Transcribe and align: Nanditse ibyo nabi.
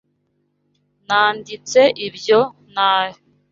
Nanditse 1.07 1.81
ibyo 2.07 2.39
nabi. 2.73 3.19